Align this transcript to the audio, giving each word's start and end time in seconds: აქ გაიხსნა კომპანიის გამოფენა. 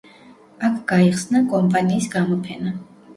აქ 0.69 0.77
გაიხსნა 0.91 1.41
კომპანიის 1.51 2.07
გამოფენა. 2.17 2.73